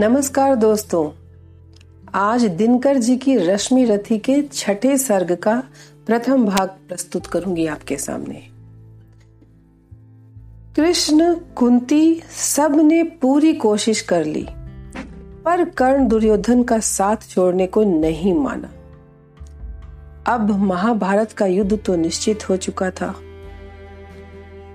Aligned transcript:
नमस्कार 0.00 0.54
दोस्तों। 0.54 1.10
आज 2.14 2.44
दिनकर 2.44 2.96
जी 2.96 3.16
की 3.16 3.36
रश्मि 3.36 3.84
रथी 3.84 4.18
के 4.18 4.42
छठे 4.42 4.98
सर्ग 4.98 5.34
का 5.34 5.62
प्रथम 6.06 6.44
भाग 6.46 6.68
प्रस्तुत 6.88 7.26
करूँगी 7.26 7.66
आपके 7.66 7.96
सामने। 7.96 8.42
कृष्ण, 10.76 11.34
कुंती 11.34 12.22
सबने 12.30 13.02
पूरी 13.02 13.52
कोशिश 13.52 14.00
कर 14.00 14.24
ली, 14.24 14.46
पर 15.44 15.64
कर्ण 15.64 16.08
दुर्योधन 16.08 16.62
का 16.62 16.78
साथ 16.78 17.16
छोड़ने 17.30 17.66
को 17.66 17.84
नहीं 17.84 18.34
माना। 18.34 18.70
अब 20.32 20.50
महाभारत 20.50 21.32
का 21.32 21.46
युद्ध 21.46 21.78
तो 21.86 21.96
निश्चित 21.96 22.48
हो 22.48 22.56
चुका 22.56 22.90
था। 22.90 23.14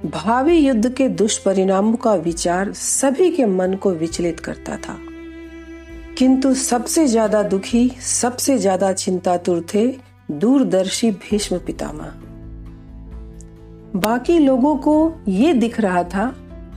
भावी 0.06 0.58
युद्ध 0.58 0.94
के 0.94 1.10
दुष्परिणामों 1.10 1.96
का 1.96 2.14
विचार 2.14 2.74
सभी 2.74 3.32
के 3.32 3.46
मन 3.46 3.74
को 3.74 3.92
विचलित 3.92 4.40
करता 4.40 4.78
था। 4.78 4.98
किंतु 6.18 6.54
सबसे 6.54 7.06
ज़्यादा 7.08 7.42
दुखी, 7.44 7.90
सबसे 8.02 8.58
ज़्यादा 8.58 8.92
चिंतातुर 8.94 9.66
थे 9.74 9.86
दूरदर्शी 10.32 11.12
भीष्म 11.12 11.58
पितामह। 11.58 12.12
बाकी 14.00 14.38
लोगों 14.40 14.76
को 14.78 15.14
ये 15.28 15.54
दिख 15.54 15.80
रहा 15.80 16.04
था 16.04 16.26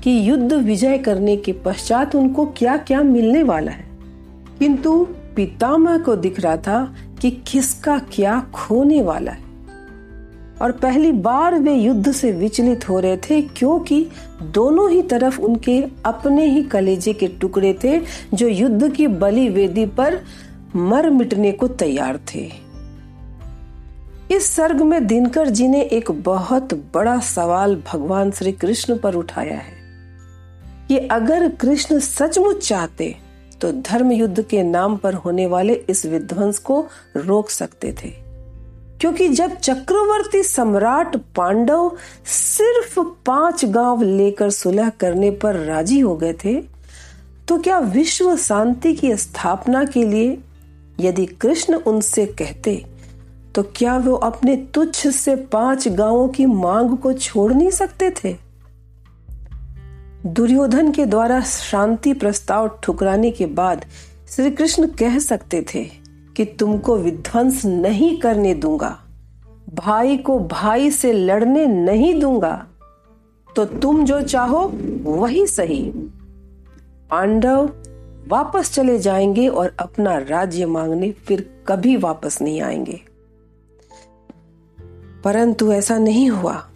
कि 0.04 0.16
युद्ध 0.28 0.52
विजय 0.52 0.98
करने 0.98 1.36
के 1.36 1.52
पश्चात 1.64 2.14
उनको 2.14 2.46
क्या 2.46 2.76
क्या 2.76 3.02
मिलने 3.02 3.42
वाला 3.42 3.72
है। 3.72 3.84
किंतु 4.58 5.04
पितामह 5.36 5.98
को 5.98 6.16
दिख 6.16 6.40
रहा 6.40 6.56
था 6.56 6.94
कि 7.20 7.30
किसका 7.30 7.98
क्या 8.12 8.40
खोने 8.54 9.02
वाला 9.02 9.32
है। 9.32 9.43
और 10.64 10.72
पहली 10.72 11.12
बार 11.12 11.54
वे 11.54 11.74
युद्ध 11.74 12.12
से 12.12 12.32
विचलित 12.32 12.88
हो 12.88 12.98
रहे 13.00 13.16
थे, 13.16 13.42
क्योंकि 13.42 14.06
दोनों 14.42 14.90
ही 14.90 15.02
तरफ़ 15.02 15.40
उनके 15.40 15.82
अपने 16.04 16.46
ही 16.46 16.62
कलेजे 16.62 17.12
के 17.12 17.28
टुकड़े 17.28 17.72
थे, 17.84 18.00
जो 18.34 18.48
युद्ध 18.48 18.92
की 18.92 19.06
बलि 19.06 19.48
वेदी 19.48 19.86
पर 19.86 20.20
मर 20.76 21.10
मिटने 21.10 21.52
को 21.52 21.68
तैयार 21.68 22.20
थे। 22.34 22.50
इस 24.30 24.46
सर्ग 24.46 24.82
में 24.82 25.06
दिनकर 25.06 25.48
जी 25.48 25.68
ने 25.68 25.82
एक 25.82 26.10
बहुत 26.10 26.74
बड़ा 26.94 27.18
सवाल 27.20 27.76
भगवान 27.86 28.30
श्री 28.30 28.52
कृष्ण 28.52 28.98
पर 28.98 29.14
उठाया 29.14 29.56
है 29.56 29.76
कि 30.88 30.98
अगर 30.98 31.48
कृष्ण 31.48 31.98
सचमुच 31.98 32.66
चाहते 32.68 33.14
तो 33.60 33.72
धर्म 33.72 34.12
युद्ध 34.12 34.42
के 34.42 34.62
नाम 34.62 34.96
पर 34.96 35.14
होने 35.14 35.46
वाले 35.46 35.74
इस 35.74 36.06
विध्वंस 36.06 36.58
को 36.58 36.86
रोक 37.16 37.50
सकते 37.50 37.94
थे। 38.04 38.23
क्योंकि 39.00 39.28
जब 39.28 39.56
चक्रवर्ती 39.56 40.42
सम्राट 40.42 41.16
पांडव 41.16 41.92
सिर्फ़ 42.26 43.00
पाँच 43.26 43.64
गाँव 43.64 44.02
लेकर 44.02 44.50
सुलह 44.50 44.88
करने 44.88 45.30
पर 45.30 45.54
राज़ी 45.54 46.00
हो 46.00 46.16
गए 46.16 46.32
थे 46.32 46.62
तो 47.48 47.58
क्या 47.58 47.78
विश्व 47.78 48.36
शांति 48.36 48.94
की 48.94 49.16
स्थापना 49.16 49.84
के 49.84 50.04
लिए 50.04 50.38
यदि 51.00 51.26
कृष्ण 51.26 51.74
उनसे 51.74 52.26
कहते 52.26 52.86
तो 53.54 53.62
क्या 53.62 53.98
वो 53.98 54.12
अपने 54.12 54.56
तुच्छ 54.56 55.08
से 55.08 55.36
पाँच 55.36 55.88
गाँवों 55.88 56.28
की 56.28 56.46
मांग 56.46 56.98
को 56.98 57.12
छोड़ 57.12 57.52
नहीं 57.52 57.70
सकते 57.70 58.10
थे? 58.10 58.36
दुर्योधन 60.26 60.92
के 60.92 61.06
द्वारा 61.06 61.40
शांति 61.40 62.12
प्रस्ताव 62.12 62.80
ठुकराने 62.82 63.30
के 63.30 63.46
बाद 63.46 63.84
श्री 64.28 64.50
कृष्ण 64.50 64.86
कह 64.86 65.18
सकते 65.18 65.66
थे 65.74 66.03
कि 66.36 66.44
तुमको 66.44 66.96
विध्वंस 66.96 67.64
नहीं 67.64 68.18
करने 68.20 68.54
दूँगा, 68.54 69.00
भाई 69.74 70.16
को 70.16 70.38
भाई 70.38 70.90
से 70.90 71.12
लड़ने 71.12 71.66
नहीं 71.66 72.20
दूँगा 72.20 72.66
तो 73.56 73.64
तुम 73.64 74.04
जो 74.04 74.22
चाहो 74.22 74.72
वही 75.02 75.46
सही। 75.46 75.82
पांडव 77.10 77.70
वापस 78.28 78.74
चले 78.74 78.98
जाएँगे 78.98 79.48
और 79.48 79.76
अपना 79.78 80.18
राज्य 80.18 80.66
मांगने 80.66 81.12
फिर 81.12 81.64
कभी 81.68 81.96
वापस 81.96 82.42
नहीं 82.42 82.60
आएँगे। 82.62 83.00
परंतु 85.24 85.72
ऐसा 85.72 85.98
नहीं 85.98 86.30
हुआ। 86.30 86.68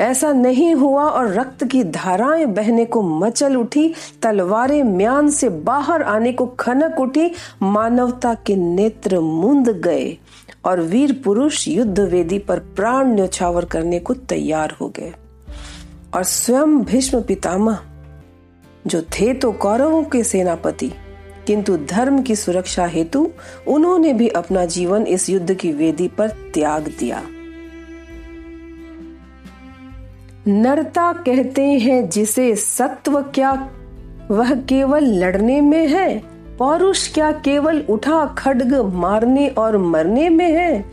ऐसा 0.00 0.32
नहीं 0.32 0.74
हुआ 0.74 1.04
और 1.04 1.32
रक्त 1.32 1.64
की 1.64 1.84
धाराएँ 1.84 2.46
बहने 2.46 2.84
को 2.84 3.02
मचल 3.02 3.56
उठी, 3.56 3.94
तलवारें 4.22 4.82
म्यान 4.82 5.30
से 5.30 5.48
बाहर 5.48 6.02
आने 6.02 6.32
को 6.32 6.46
खनक 6.46 7.00
उठी, 7.00 7.30
मानवता 7.62 8.34
के 8.34 8.56
नेत्र 8.56 9.20
मुंद 9.20 9.68
गए 9.68 10.18
और 10.64 10.80
वीर 10.80 11.20
पुरुष 11.24 11.68
युद्ध 11.68 12.00
वेदी 12.00 12.38
पर 12.38 12.58
प्राण 12.58 13.06
न्यौछावर 13.06 13.64
करने 13.64 13.98
को 13.98 14.14
तैयार 14.14 14.76
हो 14.80 14.88
गए। 14.88 15.12
और 16.14 16.24
स्वयं 16.24 16.78
भीष्म 16.84 17.22
पितामह, 17.22 17.78
जो 18.86 19.02
थे 19.02 19.34
तो 19.34 19.52
कौरवों 19.52 20.02
के 20.04 20.24
सेनापति, 20.24 20.92
किंतु 21.46 21.76
धर्म 21.76 22.22
की 22.22 22.36
सुरक्षा 22.36 22.86
हेतु 22.86 23.28
उन्होंने 23.68 24.12
भी 24.12 24.28
अपना 24.28 24.64
जीवन 24.64 25.06
इस 25.06 25.30
युद्ध 25.30 25.54
की 25.54 25.72
वेदी 25.72 26.08
पर 26.08 26.28
त्याग 26.28 26.88
दिया। 26.98 27.22
नरता 30.48 31.12
कहते 31.12 31.62
हैं 31.62 32.08
जिसे 32.08 32.56
सत्व 32.56 33.22
क्या? 33.22 33.68
वह 34.30 34.54
केवल 34.54 35.04
लड़ने 35.04 35.60
में 35.60 35.88
है, 35.88 36.22
पौरुष 36.58 37.14
क्या 37.14 37.32
केवल 37.32 37.82
उठा 37.90 38.26
खड्ग 38.26 38.74
मारने 38.94 39.48
और 39.48 39.78
मरने 39.78 40.28
में 40.28 40.52
है? 40.52 40.84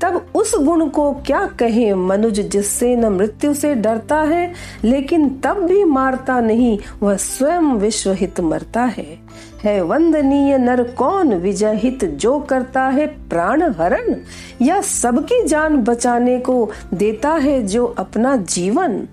तब 0.00 0.26
उस 0.34 0.54
गुण 0.58 0.88
को 0.88 1.12
क्या 1.12 1.46
कहें 1.46 1.94
मनुज 1.94 2.40
जिससे 2.40 2.96
न 2.96 3.04
मृत्यु 3.04 3.54
से 3.54 3.74
डरता 3.74 4.20
है, 4.22 4.52
लेकिन 4.84 5.28
तब 5.44 5.56
भी 5.56 5.84
मारता 5.84 6.40
नहीं, 6.40 6.78
वह 7.02 7.16
स्वयं 7.16 7.62
विश्व 7.62 8.12
हित 8.12 8.40
मरता 8.40 8.82
है। 8.82 9.18
है, 9.64 9.80
वंदनीय 9.82 10.58
नर 10.58 10.82
कौन 10.82 11.34
विजय 11.34 11.74
हित 11.74 12.04
जो 12.04 12.38
करता 12.38 12.82
है 12.82 13.06
प्राण 13.06 13.62
हरण? 13.62 14.16
या 14.62 14.80
सबकी 14.80 15.44
जान 15.44 15.76
बचाने 15.76 16.38
को 16.38 16.70
देता 16.94 17.30
है 17.30 17.66
जो 17.66 17.86
अपना 17.86 18.36
जीवन? 18.36 19.08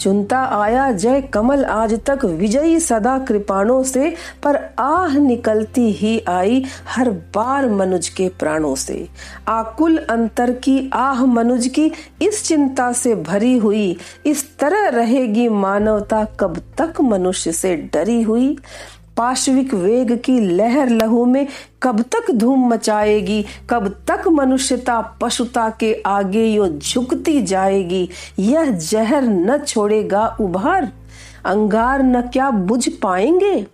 चुनता 0.00 0.38
आया 0.38 0.92
जय 0.92 1.20
कमल 1.20 1.64
आज 1.64 1.94
तक 2.06 2.24
विजयी 2.24 2.80
सदा 2.80 3.18
कृपाणों 3.18 3.82
से, 3.82 4.14
पर 4.42 4.56
आह 4.78 5.18
निकलती 5.18 5.92
ही 5.92 6.22
आई 6.28 6.64
हर 6.88 7.10
बार 7.10 7.70
मनुज 7.70 8.08
के 8.08 8.28
प्राणों 8.28 8.74
से। 8.74 9.08
आकुल 9.48 9.96
अंतर 9.98 10.52
की 10.52 10.90
आह 10.92 11.24
मनुज 11.24 11.66
की 11.66 11.92
इस 12.22 12.44
चिंता 12.44 12.92
से 12.92 13.14
भरी 13.14 13.58
हुई, 13.58 13.96
इस 14.26 14.58
तरह 14.58 14.88
रहेगी 14.88 15.48
मानवता 15.48 16.24
कब 16.40 16.60
तक 16.80 17.00
मनुष्य 17.00 17.52
से 17.52 17.76
डरी 17.76 18.22
हुई। 18.22 18.58
पाश्विक 19.16 19.74
वेग 19.74 20.18
की 20.18 20.40
लहर 20.40 20.88
लहू 20.88 21.24
में 21.24 21.46
कब 21.82 22.02
तक 22.02 22.30
धूम 22.30 22.68
मचाएगी? 22.68 23.44
कब 23.70 23.88
तक 23.88 24.28
मनुष्यता 24.28 25.00
पशुता 25.00 25.70
के 25.80 26.02
आगे 26.06 26.44
यो 26.44 26.68
झुकती 26.68 27.42
जाएगी? 27.42 28.08
यह 28.38 28.70
जहर 28.70 29.22
न 29.22 29.58
छोड़ेगा 29.58 30.36
उभार। 30.40 30.92
अंगार 31.44 32.02
न 32.02 32.22
क्या 32.22 32.50
बुझ 32.50 32.88
पाएँगे? 32.88 33.66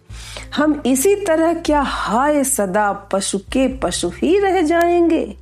हम 0.56 0.82
इसी 0.86 1.14
तरह 1.14 1.54
क्या 1.54 1.80
हाय 1.80 2.44
सदा 2.44 2.92
पशु 2.92 3.38
के 3.38 3.68
पशु 3.68 4.08
ही 4.08 4.38
रह 4.38 4.62
जाएँगे? 4.62 5.36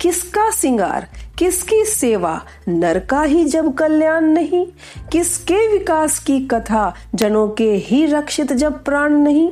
किसका 0.00 0.50
सिंगार? 0.50 1.08
किसकी 1.38 1.84
सेवा? 1.84 2.42
नर 2.68 2.98
का 2.98 3.22
ही 3.22 3.44
जब 3.44 3.74
कल्याण 3.74 4.24
नहीं, 4.24 4.66
किसके 5.12 5.78
विकास 5.78 6.18
की 6.18 6.40
कथा 6.40 6.94
जनों 7.14 7.48
के 7.48 7.70
ही 7.70 8.06
रक्षित 8.06 8.52
जब 8.52 8.84
प्राण 8.84 9.12
नहीं? 9.12 9.50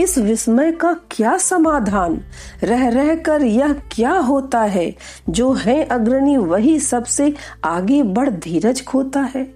इस 0.00 0.18
विस्मय 0.18 0.72
का 0.72 0.92
क्या 1.10 1.38
समाधान? 1.38 2.20
रह 2.62 2.88
रह 2.88 3.14
कर 3.14 3.42
यह 3.42 3.72
क्या 3.72 4.12
होता 4.12 4.62
है? 4.62 4.96
जो 5.28 5.52
है 5.52 5.84
अग्रणी 5.84 6.36
वही 6.36 6.80
सबसे 6.80 7.34
आगे 7.64 8.02
बढ़ 8.02 8.30
धीरज 8.30 8.84
खोता 8.84 9.20
है। 9.20 9.55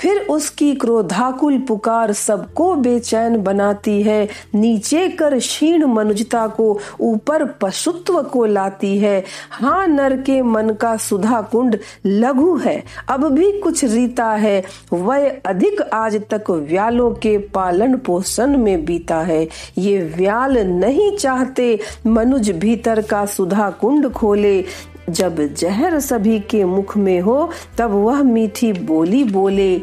फिर 0.00 0.18
उसकी 0.18 0.74
क्रोधाकुल 0.74 1.58
पुकार 1.58 2.12
सबको 2.12 2.74
बेचैन 2.74 3.42
बनाती 3.42 4.02
है। 4.02 4.28
नीचे 4.54 5.08
कर 5.08 5.38
क्षीण 5.38 5.86
मनुजता 5.86 6.46
को, 6.46 6.78
ऊपर 7.00 7.44
पशुत्व 7.44 8.22
को 8.22 8.44
लाती 8.44 8.98
है। 8.98 9.24
हाँ 9.50 9.86
नर 9.86 10.16
के 10.16 10.42
मन 10.42 10.70
का 10.70 10.96
सुधा 10.96 11.40
कुंड 11.40 11.78
लघु 12.06 12.56
है। 12.56 12.84
अब 13.08 13.32
भी 13.32 13.52
कुछ 13.60 13.84
रीता 13.84 14.30
है। 14.30 14.62
वह 14.92 15.30
अधिक 15.46 15.80
आज 15.82 16.20
तक 16.30 16.50
व्यालों 16.50 17.10
के 17.10 17.38
पालन 17.38 17.96
पोषण 17.96 18.56
में 18.56 18.84
बीता 18.84 19.16
है। 19.16 19.48
ये 19.78 19.98
व्याल 20.16 20.58
नहीं 20.58 21.16
चाहते, 21.16 21.78
मनुज 22.06 22.50
भीतर 22.50 23.02
का 23.02 23.26
सुधा 23.26 23.70
कुंड 23.70 24.12
खोले। 24.12 24.64
जब 25.10 25.54
जहर 25.54 26.00
सभी 26.00 26.40
के 26.40 26.64
मुख 26.64 26.96
में 26.96 27.20
हो, 27.20 27.50
तब 27.78 27.90
वह 27.90 28.22
मीठी 28.22 28.72
बोली 28.72 29.24
बोले, 29.24 29.78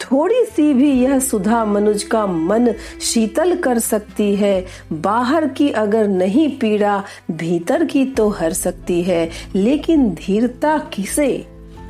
थोड़ी 0.00 0.44
सी 0.44 0.74
भी 0.74 0.92
यह 0.92 1.18
सुधा 1.18 1.64
मनुज 1.64 2.02
का 2.02 2.26
मन 2.26 2.68
शीतल 3.00 3.56
कर 3.56 3.78
सकती 3.78 4.36
है। 4.36 4.66
बाहर 4.92 5.48
की 5.48 5.70
अगर 5.70 6.08
नहीं 6.08 6.58
पीड़ा, 6.58 7.04
भीतर 7.30 7.84
की 7.84 8.04
तो 8.04 8.28
हर 8.28 8.52
सकती 8.52 9.02
है। 9.02 9.30
लेकिन 9.54 10.10
धीरता 10.10 10.78
किसे? 10.78 11.46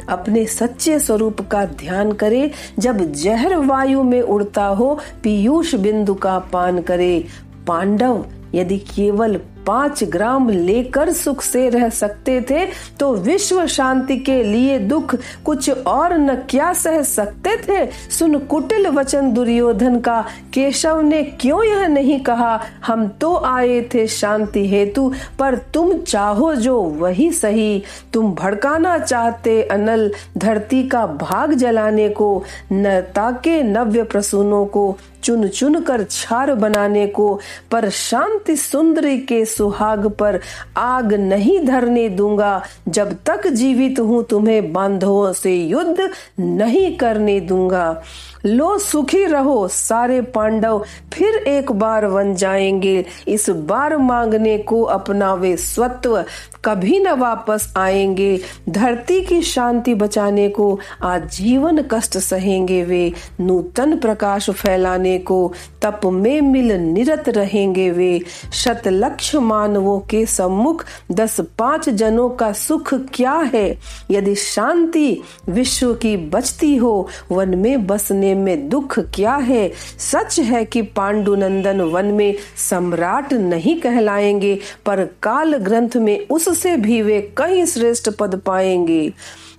अपने 0.09 0.47
सच्चे 0.47 0.99
स्वरूप 0.99 1.41
का 1.41 1.65
ध्यान 1.65 2.13
करे। 2.13 2.51
जब 2.79 3.13
जहर 3.13 3.57
वायु 3.57 4.03
में 4.03 4.23
उड़ता 4.23 4.65
हो, 4.65 4.99
पीयूष 5.23 5.75
बिंदु 5.75 6.15
का 6.15 6.39
पान 6.39 6.83
करे। 6.83 7.25
पांडव, 7.67 8.27
यदि 8.55 8.79
केवल 8.79 9.41
पाँच 9.67 10.03
ग्राम 10.05 10.49
लेकर 10.51 11.13
सुख 11.13 11.43
से 11.43 11.69
रह 11.71 11.89
सकते 11.89 12.41
थे 12.51 12.67
तो 13.01 13.15
विश्व 13.15 13.67
शांति 13.67 14.17
के 14.17 14.43
लिए 14.43 14.79
दुख 14.79 15.15
कुछ 15.45 15.71
और 15.71 16.13
न 16.15 16.35
क्या 16.51 16.73
सह 16.73 17.03
सकते 17.03 17.57
थे? 17.59 17.87
सुन 18.11 18.39
कुटिल 18.39 18.87
वचन 18.89 19.33
दुर्योधन 19.33 19.99
का। 20.01 20.21
केशव 20.55 21.01
ने 21.01 21.23
क्यों 21.23 21.63
यह 21.65 21.87
नहीं 21.87 22.21
कहा? 22.21 22.61
हम 22.87 23.07
तो 23.21 23.35
आए 23.37 23.81
थे 23.95 24.07
शांति 24.07 24.67
हेतु, 24.69 25.13
पर 25.39 25.57
तुम 25.75 25.97
चाहो 25.99 26.55
जो 26.55 26.81
वही 26.81 27.31
सही। 27.33 27.83
तुम 28.13 28.33
भड़काना 28.33 28.99
चाहते 28.99 29.63
अनल 29.63 30.11
धरती 30.39 30.83
का 30.89 31.07
भाग 31.07 31.53
जलाने 31.53 32.09
को 32.09 32.43
नता 32.73 33.31
के 33.45 33.63
नव्य 33.63 34.03
प्रसूनों 34.03 34.67
को 34.67 34.97
चुन 35.23 35.47
चुन 35.49 35.81
कर 35.81 36.03
छार 36.03 36.55
बनाने 36.55 37.07
को, 37.07 37.41
पर 37.71 37.89
शांति 37.89 38.57
सुंदरी 38.57 39.19
के 39.19 39.45
सुहाग 39.57 40.07
पर 40.07 40.41
आग 40.77 41.15
नहीं 41.15 41.59
धरने 41.67 42.09
दूँगा। 42.09 42.63
जब 42.89 43.17
तक 43.27 43.47
जीवित 43.47 44.01
हूँ, 44.01 44.25
तुम्हें 44.25 44.73
बांधवों 44.73 45.33
से 45.33 45.57
युद्ध 45.57 46.11
नहीं 46.41 46.97
करने 46.97 47.41
दूँगा। 47.41 48.03
लो 48.47 48.79
सुखी 48.79 49.25
रहो, 49.25 49.69
सारे 49.69 50.21
पांडव 50.21 50.85
फिर 51.13 51.35
एक 51.35 51.73
बार 51.73 52.07
वन 52.07 52.35
जाएँगे। 52.35 53.05
इस 53.29 53.51
बार 53.51 53.97
मांगने 53.97 54.59
को 54.59 54.83
अपना 54.83 55.35
वे 55.35 55.57
स्वत्व 55.57 56.25
कभी 56.65 56.99
न 57.01 57.11
वापस 57.11 57.73
आएँगे। 57.77 58.41
धरती 58.69 59.21
की 59.21 59.43
शांति 59.43 59.95
बचाने 59.95 60.49
को, 60.49 60.79
आजीवन 61.03 61.83
कष्ट 61.91 62.19
सहेंगे 62.19 62.83
वे। 62.85 63.13
नूतन 63.41 63.97
प्रकाश 63.97 64.51
फैलाने 64.51 65.19
को, 65.19 65.53
तप 65.83 66.01
में 66.05 66.41
मिल 66.41 66.73
निरत 66.73 67.29
रहेंगे 67.29 67.91
वे। 67.91 68.21
शत 68.53 68.83
लक्ष 68.87 69.35
मानवों 69.43 70.01
के 70.01 70.27
सम्मुख 70.27 70.85
दस 71.13 71.41
पाँच 71.59 71.89
जनों 71.89 72.29
का 72.31 72.53
सुख 72.53 72.95
क्या 72.95 73.33
है? 73.33 73.79
यदि 74.11 74.35
शांति 74.35 75.23
विश्व 75.49 75.95
की 75.95 76.17
बचती 76.17 76.77
हो, 76.77 77.09
वन 77.31 77.59
में 77.59 77.87
बसने 77.87 78.35
में 78.35 78.69
दुख 78.69 78.99
क्या 78.99 79.35
है? 79.35 79.73
सच 79.99 80.41
है 80.41 80.65
कि 80.65 80.83
पांडुनंदन 80.83 81.81
वन 81.81 82.05
में 82.05 82.35
सम्राट 82.57 83.33
नहीं 83.33 83.81
कहलाएँगे, 83.81 84.59
पर 84.87 85.05
काल 85.23 85.57
ग्रंथ 85.57 85.97
में 85.97 86.29
उससे 86.29 86.77
भी 86.77 87.03
वे 87.03 87.21
कई 87.37 87.67
श्रेष्ठ 87.67 88.11
पद 88.11 88.41
पाएँगे। 88.47 89.13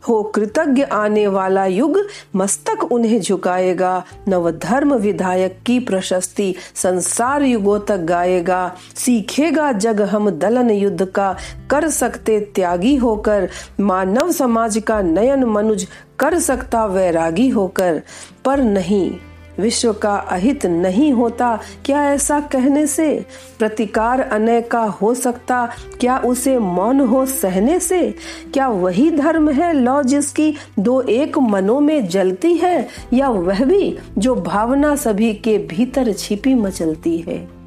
हो 0.09 0.23
कृतज्ञ 0.23 0.83
आने 0.83 1.27
वाला 1.27 1.65
युग 1.65 1.99
मस्तक 2.35 2.83
उन्हें 2.91 3.21
झुकाएगा। 3.21 4.03
नव 4.27 4.51
धर्म 4.51 4.93
विधायक 4.93 5.59
की 5.65 5.79
प्रशस्ति 5.79 6.55
संसार 6.75 7.41
युगों 7.41 7.79
तक 7.79 7.97
गाएगा। 7.97 8.75
सीखेगा 8.95 9.71
जग 9.71 10.01
हम 10.01 10.29
दलन 10.29 10.71
युद्ध 10.71 11.05
का, 11.05 11.35
कर 11.69 11.89
सकते 11.89 12.39
त्यागी 12.39 12.95
होकर। 12.95 13.49
मानव 13.79 14.31
समाज 14.31 14.77
का 14.87 15.01
नयन 15.01 15.43
मनुज, 15.43 15.87
कर 16.19 16.39
सकता 16.39 16.85
वैरागी 16.85 17.49
होकर। 17.49 18.01
पर 18.45 18.61
नहीं 18.61 19.11
विश्व 19.59 19.93
का 19.93 20.15
अहित 20.15 20.65
नहीं 20.65 21.13
होता, 21.13 21.59
क्या 21.85 22.03
ऐसा 22.03 22.39
कहने 22.39 22.87
से? 22.87 23.25
प्रतिकार 23.59 24.19
अनय 24.21 24.61
का 24.61 24.81
हो 24.81 25.13
सकता, 25.13 25.69
क्या 25.99 26.17
उसे 26.17 26.57
मौन 26.59 26.99
हो 26.99 27.25
सहने 27.25 27.79
से? 27.79 28.15
क्या 28.53 28.67
वही 28.67 29.11
धर्म 29.11 29.49
है 29.49 29.73
लौ 29.73 30.03
जिसकी 30.03 30.55
दो 30.79 31.01
एक 31.01 31.37
मनों 31.37 31.79
में 31.79 32.07
जलती 32.07 32.53
है, 32.53 32.87
या 33.13 33.29
वह 33.29 33.65
भी 33.65 33.97
जो 34.17 34.35
भावना 34.35 34.95
सभी 34.95 35.33
के 35.33 35.57
भीतर 35.57 36.13
छिपी 36.13 36.53
मचलती 36.53 37.17
है? 37.17 37.62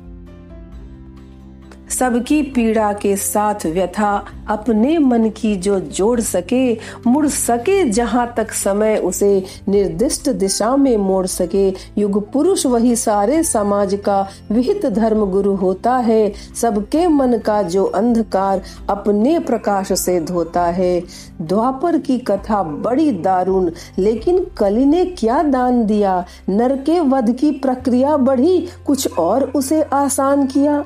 सबकी 1.99 2.43
पीड़ा 2.43 2.93
के 2.93 3.17
साथ 3.17 3.67
व्यथा, 3.67 4.25
अपने 4.49 4.99
मन 4.99 5.31
की 5.31 5.57
जो 5.57 5.81
जोड़ 5.81 6.21
सके, 6.21 6.75
मुड़ 7.07 7.27
सके 7.27 7.91
जहाँ 7.91 8.35
तक 8.37 8.53
समय 8.53 8.97
उसे 8.97 9.45
निर्दिष्ट 9.69 10.31
दिशा 10.31 10.77
में 10.77 10.97
मोड़ 10.97 11.27
सके। 11.27 11.69
युग 11.99 12.33
पुरुष 12.33 12.67
वही 12.67 12.97
सारे 12.97 13.43
समाज 13.43 13.99
का 14.05 14.29
विहित 14.51 14.87
धर्म 14.87 15.25
गुरु 15.27 15.55
होता 15.55 15.97
है। 15.97 16.33
सबके 16.63 17.09
मन 17.09 17.39
का 17.39 17.63
जो 17.63 17.85
अंधकार 17.85 18.63
अपने 18.91 19.39
प्रकाश 19.39 19.93
से 19.93 20.21
धोता 20.21 20.65
है। 20.65 21.01
द्वापर 21.41 21.99
की 21.99 22.19
कथा 22.19 22.63
बड़ी 22.63 23.13
दारुण, 23.13 23.71
लेकिन 23.99 24.47
कली 24.59 24.85
ने 24.85 25.05
क्या 25.05 25.43
दान 25.43 25.87
दिया? 25.87 26.25
नर 26.49 26.77
के 26.77 27.01
वध 27.01 27.33
की 27.33 27.51
प्रक्रिया 27.51 28.17
बढ़ी, 28.17 28.69
कुछ 28.87 29.19
और 29.19 29.45
उसे 29.45 29.83
आसान 29.83 30.47
किया? 30.47 30.85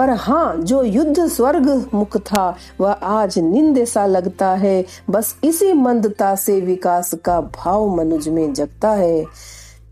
पर 0.00 0.10
हाँ 0.10 0.56
जो 0.56 0.82
युद्ध 0.82 1.26
स्वर्ग 1.26 1.90
मुख 1.94 2.16
था, 2.16 2.56
वह 2.80 2.92
आज 2.92 3.38
निंद 3.38 3.84
सा 3.84 4.06
लगता 4.06 4.48
है। 4.48 4.84
बस 5.10 5.36
इसी 5.44 5.72
मंदता 5.72 6.34
से 6.34 6.60
विकास 6.60 7.14
का 7.14 7.40
भाव 7.40 7.96
मनुज 7.96 8.28
में 8.28 8.52
जगता 8.52 8.90
है। 8.90 9.24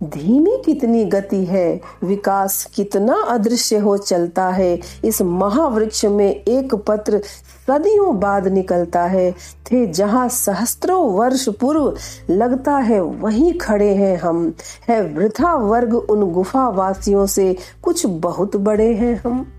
धीमी 0.02 0.62
कितनी 0.64 1.05
गति 1.05 1.44
है, 1.44 1.81
विकास 2.05 2.64
कितना 2.75 3.14
अदृश्य 3.28 3.76
हो 3.76 3.96
चलता 3.96 4.49
है। 4.49 4.81
इस 5.05 5.22
महावृक्ष 5.22 6.05
में 6.05 6.31
एक 6.31 6.75
पत्र 6.75 7.19
सदियों 7.66 8.20
बाद 8.20 8.49
निकलता 8.49 9.02
है। 9.02 9.32
थे 9.32 9.87
जहाँ 9.87 10.28
सहस्त्रों 10.28 11.12
वर्ष 11.12 11.49
पूर्व 11.49 11.96
लगता 12.31 12.76
है, 12.76 13.00
वहीं 13.00 13.58
खड़े 13.58 13.94
हैं 13.94 14.19
हम। 14.19 14.54
है 14.88 15.14
वृथा 15.14 15.54
वर्ग 15.54 15.94
उन 15.94 16.32
गुफा 16.32 16.69
वासियों 16.69 17.26
से, 17.26 17.56
कुछ 17.82 18.06
बहुत 18.06 18.56
बड़े 18.56 18.94
हैं 18.94 19.22
हम। 19.26 19.52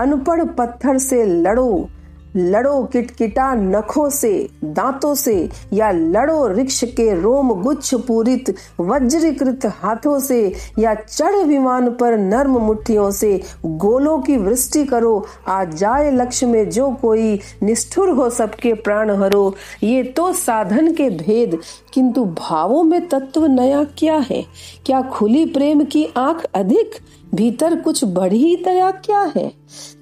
अनपढ़ 0.00 0.44
पत्थर 0.44 0.98
से 0.98 1.24
लड़ो। 1.24 1.88
लड़ो 2.36 2.84
किटकिटा 2.84 3.54
नखों 3.54 4.10
से, 4.10 4.48
दांतों 4.64 5.14
से, 5.14 5.48
या 5.72 5.90
लड़ो 5.90 6.48
वृक्ष 6.48 6.84
के 6.84 7.20
रोम 7.20 7.62
गुच्छ 7.62 7.94
पूरित, 7.94 8.54
वज्रीकृत 8.80 9.60
हाथों 9.66 10.18
से, 10.20 10.54
या 10.78 10.94
चढ़ 10.94 11.36
विमान 11.36 11.90
पर 11.90 12.18
नर्म 12.18 12.58
मुट्ठियों 12.58 13.10
से, 13.10 13.42
गोलों 13.66 14.18
की 14.18 14.36
वृष्टि 14.36 14.84
करो। 14.84 15.26
आ 15.48 15.64
जाए 15.64 16.10
लक्ष्य 16.10 16.46
में 16.46 16.70
जो 16.70 16.90
कोई 16.90 17.40
निष्ठुर 17.62 18.08
हो 18.08 18.30
सबके 18.30 18.72
प्राण 18.72 19.10
हरो। 19.10 19.54
ये 19.82 20.02
तो 20.02 20.32
साधन 20.32 20.92
के 20.92 21.10
भेद, 21.10 21.58
किंतु 21.94 22.24
भावों 22.24 22.82
में 22.82 23.08
तत्व 23.08 23.46
नया 23.46 23.84
क्या 23.84 24.16
है? 24.16 24.44
क्या 24.86 25.02
खुली 25.02 25.46
प्रेम 25.46 25.84
की 25.84 26.08
आँख 26.16 26.44
अधिक? 26.54 26.90
भीतर 27.34 27.80
कुछ 27.80 28.04
बढ़ी 28.04 28.56
दया 28.56 28.90
क्या 28.90 29.32
है? 29.36 29.52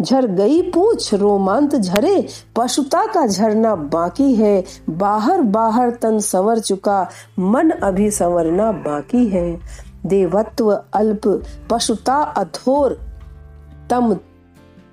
झर 0.03 0.27
गई 0.27 0.63
पूछ, 0.63 1.15
रोमांत 1.15 1.77
झरे, 1.77 2.27
पशुता 2.57 3.07
का 3.07 3.27
झरना 3.27 3.75
बाकी 3.75 4.35
है। 4.35 4.65
बाहर 4.91 5.41
बाहर 5.41 5.91
तन 5.91 6.19
संवर 6.19 6.59
चुका, 6.59 7.09
मन 7.39 7.71
अभी 7.71 8.11
संवरना 8.11 8.73
बाकी 8.73 9.27
है। 9.27 9.59
देवत्व 10.07 10.83
अल्प, 10.93 11.43
पशुता 11.71 12.15
अथोर, 12.15 13.01
तम 13.91 14.15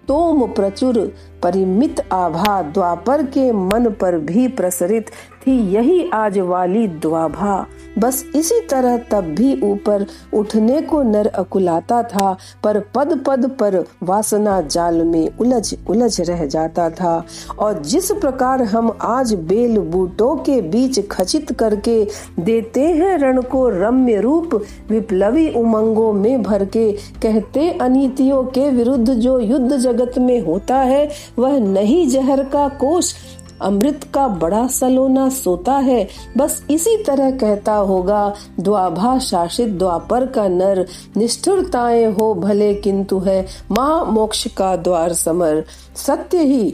तोम 0.07 0.47
प्रचुर, 0.47 1.13
परिमित 1.43 2.13
आभा 2.13 2.61
द्वापर 2.61 3.23
के 3.23 3.51
मन 3.51 3.89
पर 3.89 4.17
भी 4.17 4.47
प्रसरित 4.47 5.07
थी 5.47 5.71
यही 5.71 6.09
आज 6.09 6.39
वाली 6.39 6.87
द्वाभा। 6.87 7.65
बस 7.97 8.23
इसी 8.35 8.59
तरह 8.61 8.97
तब 9.11 9.23
भी 9.35 9.53
ऊपर 9.63 10.05
उठने 10.33 10.81
को 10.81 11.01
नर 11.03 11.27
अकुलाता 11.27 12.01
था, 12.03 12.35
पर 12.63 12.79
पद 12.95 13.19
पद 13.27 13.49
पर 13.59 13.83
वासना 14.03 14.59
जाल 14.61 15.03
में 15.03 15.37
उलझ 15.39 15.73
उलझ 15.89 16.21
रह 16.21 16.45
जाता 16.45 16.89
था। 16.89 17.23
और 17.59 17.81
जिस 17.83 18.11
प्रकार 18.11 18.63
हम 18.63 18.91
आज 19.01 19.33
बेल 19.33 19.77
बूटों 19.77 20.35
के 20.37 20.59
बीच 20.61 20.99
खचित 21.11 21.51
करके 21.51 22.03
देते 22.39 22.81
हैं 22.81 23.17
रण 23.17 23.41
को 23.41 23.67
रम्य 23.69 24.21
रूप, 24.21 24.55
विप्लवी 24.89 25.49
उमंगों 25.53 26.11
में 26.13 26.43
भर 26.43 26.65
के 26.67 26.91
कहते 27.21 27.69
अनीतियों 27.71 28.43
के 28.47 28.69
विरुद्ध 28.69 29.13
जो 29.13 29.39
युद्ध 29.39 29.75
जगत 29.75 30.17
में 30.17 30.39
होता 30.41 30.77
है, 30.77 31.09
वह 31.39 31.59
नहीं 31.59 32.07
जहर 32.09 32.43
का 32.43 32.67
कोष 32.77 33.13
अमृत 33.61 34.03
का 34.13 34.27
बड़ा 34.27 34.67
सलोना 34.67 35.29
सोता 35.29 35.73
है, 35.73 36.07
बस 36.37 36.63
इसी 36.69 36.97
तरह 37.03 37.31
कहता 37.31 37.73
होगा, 37.73 38.33
द्वाभा 38.59 39.17
शासित 39.19 39.69
द्वापर 39.69 40.25
का 40.25 40.47
नर, 40.47 40.85
निष्ठुरताए 41.17 42.05
हो 42.05 42.33
भले 42.35 42.73
किंतु 42.73 43.19
है 43.19 43.45
मोक्ष 43.71 44.47
का 44.47 44.75
द्वार 44.75 45.13
समर। 45.13 45.63
सत्य 45.95 46.37
ही 46.37 46.73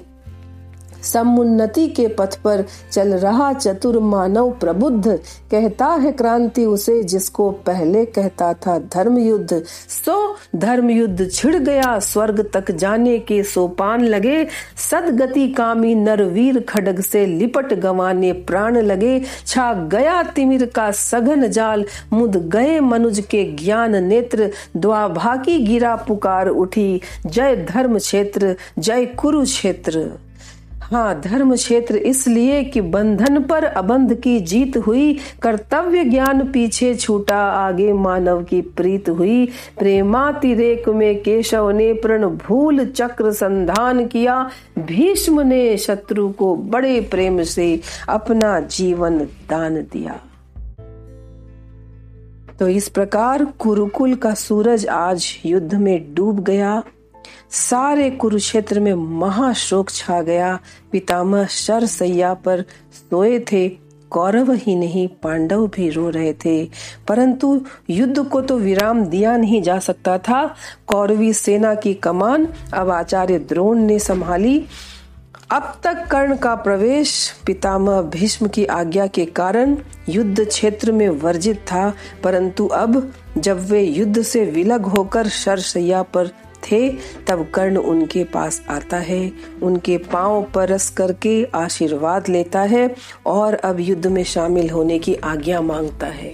समुन्नति 1.04 1.88
के 1.88 2.08
पथ 2.08 2.36
पर 2.36 2.66
चल 2.92 3.14
रहा 3.14 3.52
चतुर 3.54 4.00
मानव 4.00 4.52
प्रबुद्ध। 4.52 5.20
कहता 5.52 5.86
है 5.86 6.12
क्रांति 6.12 6.66
उसे 6.66 7.02
जिसको 7.04 7.50
पहले 7.52 8.06
कहता 8.06 8.54
था 8.54 8.78
धर्म 8.94 9.18
युद्ध 9.18 9.62
सो 9.66 10.36
धर्म 10.56 10.90
युद्ध 10.90 11.30
छिड़ 11.32 11.56
गया, 11.56 11.98
स्वर्ग 12.00 12.50
तक 12.54 12.72
जाने 12.72 13.18
के 13.20 13.42
सोपान 13.44 14.04
लगे। 14.04 14.46
सदगति 14.92 15.48
कामी 15.48 15.96
नरवीर 15.96 16.60
खडग 16.60 17.02
से 17.02 17.26
लिपट 17.26 17.74
गवाने 17.74 18.32
प्राण 18.34 18.78
लगे। 18.78 19.22
छा 19.48 19.74
गया 19.74 20.22
तिमिर 20.24 20.66
का 20.66 20.92
सघन 20.92 21.48
जाल, 21.48 21.86
मुद 22.14 22.36
गए 22.50 22.80
मनुज 22.80 23.20
के 23.20 23.44
ज्ञान 23.56 23.96
नेत्र। 24.04 24.50
द्वाभागी 24.78 25.58
गिरा 25.60 25.96
पुकार 25.96 26.48
उठी, 26.48 27.02
जय 27.26 27.56
धर्म 27.70 27.98
क्षेत्र, 27.98 28.56
जय 28.80 29.06
कुरुक्षेत्र। 29.06 30.10
हाँ 30.92 31.22
धर्म 31.22 31.56
क्षेत्र 31.56 31.96
इसलिए 31.96 32.64
कि 32.64 32.82
बंधन 32.82 33.44
पर 33.44 33.64
अबंध 33.64 34.14
की 34.14 34.40
जीत 34.40 34.78
हुई, 34.78 35.18
कर्तव्य 35.42 36.04
ज्ञान 36.04 36.52
पीछे 36.52 36.96
छूटा, 36.96 37.38
आगे 37.38 37.94
मानव 37.94 38.44
की 38.44 38.62
प्रीत 38.62 39.10
हुई। 39.10 39.46
प्रेमातिरेक 39.80 40.90
में 40.90 41.24
केशव 41.24 41.70
ने 41.70 41.94
प्रण 41.94 42.26
भूल 42.26 42.86
चक्र 42.86 43.32
संधान 43.32 44.08
किया। 44.08 44.50
भीष्म 44.80 45.42
ने 45.42 45.78
शत्रु 45.78 46.30
को 46.30 46.56
बड़े 46.56 47.02
प्रेम 47.02 47.44
से 47.44 47.80
अपना 48.10 48.60
जीवन 48.60 49.18
दान 49.20 49.76
दिया। 49.76 50.20
तो 52.60 52.68
इस 52.68 52.90
प्रकार 52.90 53.46
कुरुकुल 53.46 54.16
का 54.16 54.34
सूरज 54.34 54.88
आज 54.88 55.38
युद्ध 55.46 55.76
में 55.76 56.14
डूब 56.14 56.40
गया। 56.40 56.84
सारे 57.52 58.10
कुरुक्षेत्र 58.10 58.80
में 58.80 58.94
महाशोक 58.94 59.90
छा 59.90 60.22
गया। 60.22 60.60
पितामह 60.92 61.46
शर 61.46 61.86
सैया 61.86 62.34
पर 62.34 62.62
सोए 62.94 63.40
थे। 63.40 63.70
कौरव 64.10 64.52
ही 64.52 64.76
नहीं, 64.76 65.08
पांडव 65.08 65.68
भी 65.68 65.90
रो 65.90 66.10
रहे 66.10 66.34
थे। 66.34 66.70
परंतु 67.08 67.62
युद्ध 67.90 68.24
को 68.24 68.42
तो 68.42 68.58
विराम 68.58 69.06
दिया 69.06 69.38
नहीं 69.38 69.62
जा 69.62 69.80
सकता 69.80 70.18
था। 70.18 70.56
कौरवी 70.88 71.34
सेना 71.34 71.76
की 71.76 71.94
कमान 71.94 72.48
अब 72.74 72.90
आचार्य 72.90 73.40
द्रोण 73.40 73.78
ने 73.78 74.00
संभाली। 74.00 74.66
अब 75.52 75.80
तक 75.84 76.08
कर्ण 76.08 76.36
का 76.36 76.56
प्रवेश 76.56 77.42
पितामह 77.46 78.02
भीष्म 78.02 78.48
की 78.48 78.66
आज्ञा 78.66 79.08
के 79.08 79.26
कारण 79.26 79.78
युद्ध 80.10 80.48
क्षेत्र 80.48 80.92
में 80.92 81.10
वर्जित 81.10 81.58
था। 81.58 81.94
परंतु 82.24 82.68
अब 82.68 83.14
जब 83.38 83.60
वे 83.60 83.84
युद्ध 83.84 84.22
से 84.22 84.46
विलग 84.46 84.86
होकर 84.86 85.28
शरशैया 85.28 86.04
पर 86.04 86.30
थे, 86.64 86.90
तब 87.28 87.46
कर्ण 87.54 87.78
उनके 87.78 88.24
पास 88.24 88.62
आता 88.70 88.98
है, 88.98 89.32
उनके 89.64 89.98
पाँव 89.98 90.44
परस 90.56 90.90
करके 90.90 91.44
आशीर्वाद 91.56 92.30
लेता 92.30 92.62
है 92.62 92.96
और 93.26 93.54
अब 93.54 93.80
युद्ध 93.80 94.08
में 94.08 94.24
शामिल 94.24 94.70
होने 94.70 95.00
की 95.00 95.16
आज्ञा 95.16 95.62
माँगता 95.62 96.08
है। 96.08 96.34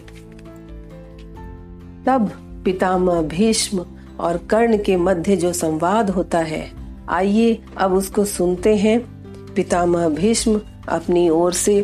तब 2.05 2.31
पितामह 2.65 3.22
भीष्म 3.22 3.86
और 4.19 4.38
कर्ण 4.38 4.77
के 4.77 4.96
मध्य 4.98 5.36
जो 5.36 5.53
संवाद 5.53 6.10
होता 6.10 6.39
है, 6.39 6.72
आइए 7.10 7.62
अब 7.77 7.93
उसको 7.93 8.25
सुनते 8.25 8.75
हैं। 8.75 9.00
पितामह 9.53 10.07
भीष्म 10.10 10.62
अपनी 10.89 11.29
ओर 11.29 11.53
से 11.53 11.81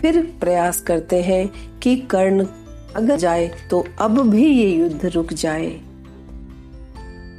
फिर 0.00 0.20
प्रयास 0.40 0.80
करते 0.80 1.22
हैं 1.22 1.50
कि 1.82 1.96
कर्ण 1.96 2.46
अगर 2.96 3.16
जाए 3.16 3.50
तो 3.70 3.84
अब 4.00 4.18
भी 4.30 4.46
ये 4.46 4.68
युद्ध 4.68 5.06
रुक 5.06 5.32
जाए। 5.32 5.80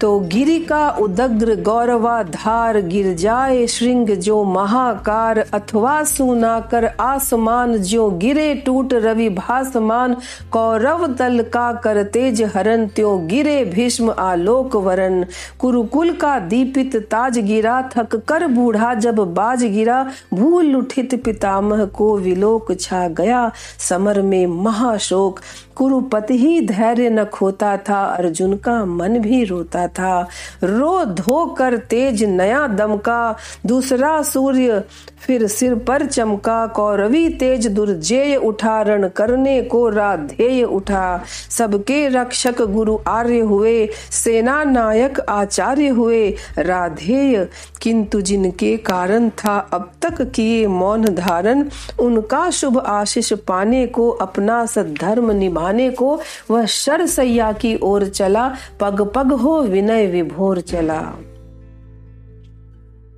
तो 0.04 0.20
गिरी 0.20 0.60
का 0.60 0.90
उदग्र 1.00 1.56
गौरवा 1.56 2.22
धार 2.24 2.80
गिर 2.82 3.14
जाए 3.16 3.66
श्रृंग 3.68 4.10
जो 4.18 4.44
महाकार, 4.44 5.38
अथवा 5.54 6.04
सुना 6.04 6.60
कर 6.72 6.86
आसमान 7.00 7.78
जो 7.82 8.10
गिरे 8.12 8.54
टूट 8.56 8.94
रवि 8.94 9.30
भासमान, 9.30 10.16
कौरव 10.52 11.06
दल 11.14 11.44
का 11.44 11.72
कर 11.74 12.02
तेज 12.04 12.42
हरन 12.56 12.86
त्यो 12.88 13.18
गिरे 13.28 13.64
भीष्म 13.66 14.16
आलोक 14.20 14.76
वरन 14.76 15.26
कुरुकुल 15.60 16.14
का 16.14 16.38
दीपित 16.40 16.96
ताज 17.12 17.40
गिरा, 17.40 17.82
थक 17.96 18.16
कर 18.28 18.48
बूढ़ा 18.48 18.94
जब 18.94 19.26
बाज 19.34 19.64
गिरा, 19.66 20.06
भूल 20.34 20.76
उठित 20.76 21.22
पितामह 21.26 21.86
को 21.86 22.16
विलोक 22.18 22.74
छा 22.80 23.08
गया, 23.08 23.52
समर 23.80 24.22
में 24.22 24.46
महाशोक। 24.48 25.40
कुरुपति 25.76 26.38
ही 26.38 26.62
धैर्य 26.62 27.10
न 27.10 27.24
खोता 27.26 27.78
था, 27.78 28.04
अर्जुन 28.04 28.56
का 28.58 28.86
मन 28.86 29.20
भी 29.20 29.44
रोता 29.44 29.88
था। 29.88 30.28
रो 30.64 31.06
धो 31.06 31.46
कर 31.46 31.78
तेज 31.78 32.24
नया 32.24 32.68
दमका, 32.68 33.36
दूसरा 33.66 34.22
सूर्य 34.22 34.84
फिर 35.20 35.48
सिर 35.48 35.76
पर 35.76 36.06
चमका। 36.06 36.66
कौरवी 36.68 37.30
तेज 37.30 37.68
दुर्जेय 37.68 38.36
उठा, 38.36 38.82
रण 38.82 39.08
करने 39.08 39.62
को 39.62 39.90
राधेय 39.90 40.64
उठा। 40.64 41.24
सबके 41.50 42.08
रक्षक 42.08 42.62
गुरु 42.62 42.98
आर्य 43.08 43.40
हुए, 43.40 43.90
सेना 44.12 44.64
नायक 44.64 45.20
आचार्य 45.20 45.88
हुए। 45.88 46.36
राधेय, 46.58 47.48
किंतु 47.82 48.22
जिनके 48.22 48.76
कारण 48.78 49.30
था 49.30 49.58
अब 49.74 49.92
तक 50.02 50.22
किए 50.22 50.68
मौन 50.68 51.06
धारण, 51.06 51.66
उनका 52.00 52.50
शुभ 52.50 52.78
आशीष 52.78 53.34
पाने 53.34 53.86
को 53.88 54.10
अपना 54.10 54.66
सद्धर्म 54.66 55.32
निभाने 55.64 55.90
को 55.90 56.20
वह 56.52 56.66
शर 56.66 57.06
सैया 57.06 57.52
की 57.52 57.78
ओर 57.84 58.06
चला, 58.06 58.56
पग 58.80 59.02
पग 59.16 59.32
हो 59.32 59.62
विनय 59.62 60.08
विभोर 60.08 60.62
चला। 60.62 61.02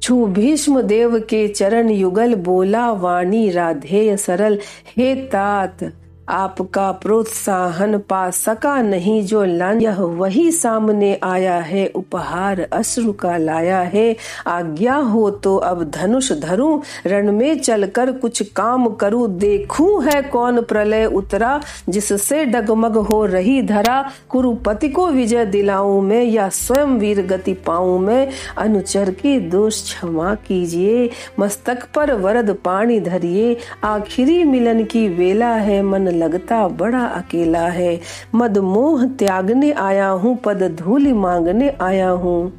छू 0.01 0.25
भीष्म 0.25 0.81
देव 0.81 1.19
के 1.19 1.47
चरण 1.47 1.89
युगल, 1.89 2.35
बोला 2.35 2.91
वाणी 2.91 3.49
राधेय 3.49 4.17
सरल, 4.17 4.59
हे 4.97 5.15
तात 5.15 5.83
आपका 6.29 6.91
प्रोत्साहन 6.91 7.97
पा 7.97 8.29
सका 8.29 8.81
नहीं 8.81 9.21
जो 9.25 9.43
लान 9.45 9.81
यह 9.81 9.99
वही 10.01 10.51
सामने 10.51 11.19
आया 11.23 11.55
है, 11.55 11.85
उपहार 11.87 12.61
अश्रु 12.73 13.11
का 13.13 13.37
लाया 13.37 13.79
है। 13.79 14.15
आज्ञा 14.47 14.95
हो 14.95 15.29
तो 15.31 15.55
अब 15.57 15.83
धनुष 15.91 16.31
धरूं, 16.31 16.79
रण 17.05 17.31
में 17.31 17.59
चलकर 17.59 18.11
कुछ 18.11 18.41
काम 18.51 18.87
करूँ। 18.87 19.27
देखूँ 19.37 20.03
है 20.03 20.21
कौन 20.21 20.61
प्रलय 20.61 21.05
उतरा, 21.05 21.59
जिससे 21.89 22.45
डगमग 22.45 22.97
हो 22.97 23.25
रही 23.25 23.61
धरा। 23.61 24.11
कुरुपति 24.29 24.89
को 24.89 25.07
विजय 25.07 25.45
दिलाऊं 25.45 26.01
मैं 26.01 26.23
या 26.23 26.49
स्वयं 26.49 26.97
वीर 26.99 27.21
गति 27.27 27.53
पाऊँ 27.53 27.99
मैं? 27.99 28.27
अनुचर 28.57 29.11
के 29.11 29.39
दोष 29.39 29.81
क्षमा 29.81 30.33
कीजिए, 30.47 31.09
मस्तक 31.39 31.87
पर 31.95 32.13
वरद 32.13 32.55
पानी 32.65 32.99
धरिए। 32.99 33.57
आखिरी 33.83 34.43
मिलन 34.43 34.83
की 34.83 35.07
वेला 35.07 35.53
है 35.55 35.81
मन 35.81 36.13
लगता 36.15 36.67
बड़ा 36.67 37.05
अकेला 37.05 37.67
है। 37.67 37.99
मद 38.35 38.57
मोह 38.57 39.05
त्यागने 39.05 39.71
आया 39.71 40.07
हूँ, 40.07 40.37
पद 40.37 40.63
धूल 40.79 41.13
मांगने 41.13 41.69
आया 41.81 42.09
हूँ। 42.09 42.53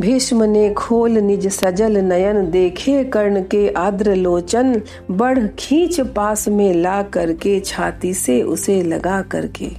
भीष्म 0.00 0.42
ने 0.42 0.74
खोल 0.74 1.10
निज 1.10 1.46
सजल 1.48 1.98
नयन 1.98 2.50
देखे, 2.50 3.04
कर्ण 3.04 3.42
के 3.42 3.68
आद्र 3.68 4.14
लोचन 4.14 4.82
बढ़ 5.10 5.46
खींच 5.58 6.00
पास 6.00 6.48
में 6.48 6.74
ला 6.74 7.02
करके, 7.02 7.60
छाती 7.60 8.14
से 8.14 8.42
उसे 8.42 8.82
लगा 8.82 9.22
करके। 9.22 9.70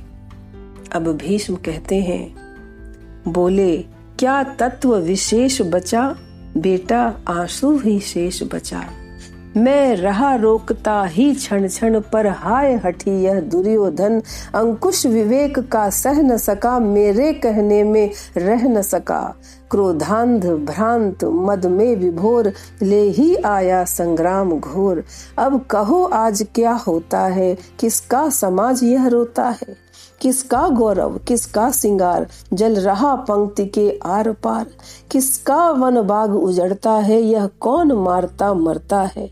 अब 0.95 1.07
भीष्म 1.07 1.55
कहते 1.55 1.95
हैं, 1.95 2.35
बोले, 3.27 3.77
क्या 4.19 4.43
तत्व 4.43 4.95
विशेष 4.95 5.61
बचा? 5.61 6.15
बेटा, 6.57 7.17
आँसू 7.27 7.77
ही 7.77 7.99
शेष 7.99 8.43
बचा। 8.43 8.83
मैं 9.57 9.95
रहा 9.95 10.35
रोकता 10.35 11.03
ही 11.03 11.33
क्षण 11.35 11.67
क्षण 11.67 11.99
पर 11.99 12.27
हाय 12.27 12.73
हठी 12.75 13.11
यह 13.11 13.39
दुर्योधन, 13.39 14.21
अंकुश 14.55 15.05
विवेक 15.05 15.59
का 15.59 15.89
सह 15.89 16.21
न 16.21 16.37
सका, 16.37 16.79
मेरे 16.79 17.33
कहने 17.33 17.83
में 17.83 18.09
रह 18.37 18.67
न 18.67 18.81
सका। 18.81 19.35
क्रोधांध 19.71 20.45
भ्रांत 20.45 21.23
मद 21.23 21.65
में 21.65 21.95
विभोर, 21.95 22.53
ले 22.81 23.01
ही 23.01 23.35
आया 23.35 23.83
संग्राम 23.83 24.59
घोर। 24.59 25.03
अब 25.37 25.65
कहो 25.69 26.03
आज 26.03 26.45
क्या 26.55 26.71
होता 26.71 27.19
है, 27.19 27.57
किसका 27.79 28.29
समाज 28.29 28.83
यह 28.83 29.07
रोता 29.07 29.49
है? 29.49 29.82
किसका 30.23 30.69
गौरव, 30.69 31.17
किसका 31.27 31.71
सिंगार? 31.71 32.27
जल 32.53 32.75
रहा 32.75 33.15
पंक्ति 33.15 33.65
के 33.65 33.99
आर 34.05 34.31
पार। 34.31 34.65
किसका 35.11 35.69
वन 35.71 36.01
बाग 36.01 36.35
उजड़ता 36.35 36.91
है, 36.91 37.21
यह 37.21 37.49
कौन 37.59 37.91
मारता 37.91 38.53
मरता 38.53 39.01
है? 39.01 39.29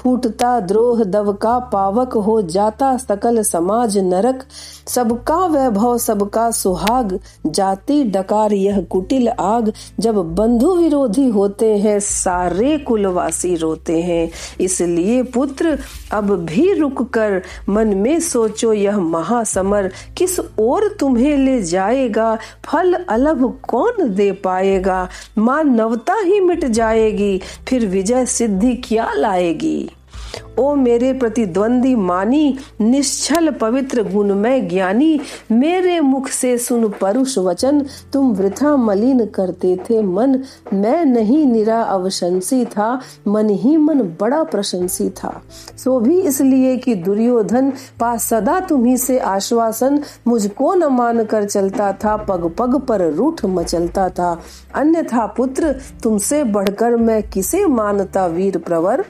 फूटता 0.00 0.60
द्रोह 0.60 1.04
दव 1.04 1.32
का 1.32 1.58
पावक 1.58 2.12
हो 2.12 2.42
जाता 2.42 2.96
सकल 2.96 3.42
समाज 3.42 3.98
नरक। 3.98 4.44
सबका 4.88 5.46
वैभव, 5.46 5.98
सबका 5.98 6.50
सुहाग, 6.50 7.20
जाति 7.46 8.04
डकार 8.04 8.52
यह 8.52 8.80
कुटिल 8.80 9.28
आग। 9.28 9.72
जब 10.00 10.14
बंधु 10.34 10.74
विरोधी 10.76 11.28
होते 11.28 11.76
हैं, 11.76 12.00
सारे 12.00 12.78
कुलवासी 12.78 13.56
रोते 13.56 14.00
हैं। 14.02 14.30
इसलिए 14.60 15.22
पुत्र, 15.22 15.78
अब 16.12 16.24
भी 16.24 16.72
रुक 16.74 17.02
कर 17.02 17.42
मन 17.68 17.88
में 17.88 18.20
सोचो 18.20 18.72
यह 18.72 18.98
महासमर। 18.98 19.90
किस 20.16 20.40
ओर 20.58 20.96
तुम्हें 21.00 21.36
ले 21.36 21.62
जाएगा? 21.62 22.38
फल 22.64 22.92
अलभ 22.92 23.58
कौन 23.68 24.14
दे 24.14 24.32
पाएगा? 24.32 25.08
मानवता 25.38 26.14
ही 26.14 26.40
मिट 26.40 26.64
जाएगी, 26.64 27.40
फिर 27.68 27.86
विजय 27.86 28.26
सिद्धि 28.26 28.74
क्या 28.74 29.12
लाएगी? 29.12 29.85
ओ 30.58 30.74
मेरे 30.74 31.12
प्रतिद्वंदी 31.12 31.94
मानी, 31.94 32.58
निश्चल 32.80 33.50
पवित्र 33.50 34.02
गुणमय 34.02 34.60
ज्ञानी, 34.60 35.20
मेरे 35.52 36.00
मुख 36.00 36.28
से 36.28 36.58
सुन 36.58 36.88
परुष 37.00 37.38
वचन, 37.38 37.84
तुम 38.12 38.32
वृथा 38.32 38.76
मलिन 38.76 39.26
करते 39.26 39.76
थे 39.76 40.02
मन। 40.02 40.40
मैं 40.72 41.04
नहीं 41.04 41.46
निरा 41.46 41.82
अवशंसी 41.82 42.64
था, 42.64 43.00
मन 43.28 43.48
ही 43.48 43.76
मन 43.76 44.02
बड़ा 44.20 44.42
प्रशंसी 44.42 45.10
था। 45.10 45.42
सो 45.84 46.00
भी 46.00 46.20
इसलिए 46.20 46.76
कि 46.76 46.94
दुर्योधन, 46.94 47.72
पा 48.00 48.16
सदा 48.16 48.60
तुम्ही 48.60 48.96
से 48.96 49.18
आश्वासन 49.18 50.02
मुझको 50.26 50.74
न 50.74 50.84
मान 50.84 51.24
कर 51.24 51.44
चलता 51.44 51.92
था, 51.92 52.16
पग 52.16 52.52
पग 52.58 52.80
पर 52.80 53.12
रूठ 53.12 53.44
मचलता 53.44 54.08
था। 54.08 54.40
अन्यथा 54.74 55.26
पुत्र, 55.26 55.74
तुमसे 56.02 56.44
बढ़कर 56.44 56.96
मैं 56.96 57.22
किसे 57.30 57.66
मानता 57.66 58.26
वीर 58.26 58.58
प्रवर? 58.58 59.04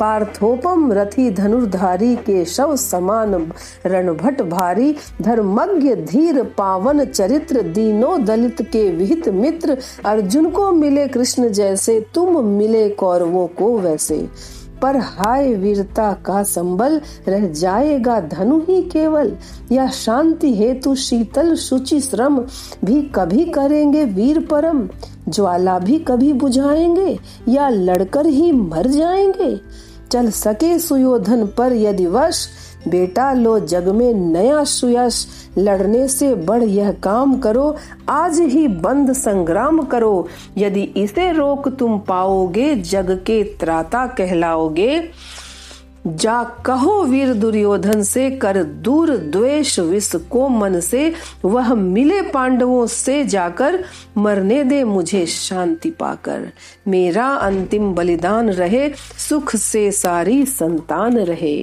पार्थोपम 0.00 0.92
रथी 0.92 1.30
धनुर्धारी 1.30 2.16
के 2.16 2.44
शव 2.44 2.76
समान 2.76 3.52
रणभट 3.86 4.42
भारी, 4.42 4.96
धर्मज्ञ 5.22 5.94
धीर 5.94 6.42
पावन 6.42 7.04
चरित्र 7.04 7.62
दीनो 7.62 8.18
दलित 8.18 8.62
के 8.62 8.90
विहित 8.90 9.28
मित्र, 9.28 9.78
अर्जुन 10.04 10.50
को 10.50 10.72
मिले 10.72 11.08
कृष्ण 11.08 11.48
जैसे, 11.48 12.06
तुम 12.14 12.44
मिले 12.44 12.88
कौरवों 12.88 13.46
को 13.46 13.78
वैसे। 13.78 14.28
पर 14.82 14.96
हाय 14.96 15.54
वीरता 15.54 16.12
का 16.12 16.42
संबल, 16.42 17.00
रह 17.28 17.46
जाएगा 17.46 18.20
धनु 18.20 18.58
ही 18.58 18.82
केवल। 18.82 19.36
या 19.72 19.88
शांति 19.88 20.56
हेतु 20.56 20.94
शीतल 20.94 21.54
शुचि 21.54 22.00
श्रम, 22.00 22.38
भी 22.84 23.02
कभी 23.02 23.44
करेंगे 23.44 24.04
वीर 24.04 24.40
परम। 24.40 24.88
ज्वाला 25.28 25.78
भी 25.78 25.98
कभी 25.98 26.32
बुझाएँगे, 26.32 27.18
या 27.48 27.68
लड़कर 27.68 28.26
ही 28.26 28.52
मर 28.52 28.86
जाएँगे। 28.86 29.87
चल 30.12 30.30
सके 30.30 30.78
सुयोधन 30.78 31.46
पर 31.46 31.72
यदि 31.72 32.06
वश, 32.06 32.48
बेटा 32.88 33.32
लो 33.32 33.60
जग 33.60 33.88
में 33.88 34.14
नया 34.14 34.64
सुयश। 34.64 35.26
लड़ने 35.58 36.08
से 36.08 36.34
बढ़ 36.34 36.62
यह 36.62 36.92
काम 36.92 37.38
करो, 37.38 37.76
आज 38.08 38.40
ही 38.40 38.68
बंद 38.68 39.12
संग्राम 39.12 39.82
करो। 39.82 40.28
यदि 40.58 40.82
इसे 40.82 41.32
रोक 41.32 41.68
तुम 41.68 41.98
पाओगे, 41.98 42.74
जग 42.76 43.10
के 43.26 43.42
त्राता 43.42 44.06
कहलाओगे। 44.06 45.10
जा 46.08 46.42
कहो 46.66 47.02
वीर 47.02 47.32
दुर्योधन 47.34 48.02
से, 48.02 48.30
कर 48.30 48.62
दूर 48.64 49.16
द्वेष 49.16 49.78
विष 49.78 50.14
को 50.30 50.48
मन 50.48 50.80
से। 50.80 51.12
वह 51.44 51.74
मिले 51.74 52.20
पांडवों 52.22 52.86
से 52.86 53.24
जाकर, 53.24 53.84
मरने 54.16 54.62
दे 54.64 54.82
मुझे 54.84 55.24
शांति 55.26 55.90
पाकर। 55.90 56.52
मेरा 56.88 57.26
अंतिम 57.26 57.92
बलिदान 57.94 58.50
रहे, 58.50 58.90
सुख 59.28 59.54
से 59.56 59.90
सारी 59.92 60.44
संतान 60.46 61.18
रहे। 61.18 61.58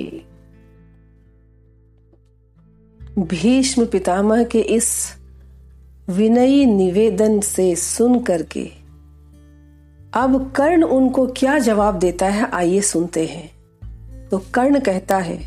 भीष्म 3.19 3.85
पितामह 3.85 4.43
के 4.43 4.59
इस 4.59 4.93
विनयी 6.09 6.65
निवेदन 6.65 7.39
से 7.39 7.75
सुन 7.75 8.19
करके, 8.19 8.69
अब 10.13 10.51
कर्ण 10.51 10.83
उनको 10.83 11.27
क्या 11.27 11.57
जवाब 11.59 11.99
देता 11.99 12.25
है, 12.25 12.49
आइए 12.51 12.81
सुनते 12.81 13.25
हैं। 13.25 13.54
तो 14.31 14.37
कर्ण 14.53 14.79
कहता 14.79 15.17
है 15.17 15.37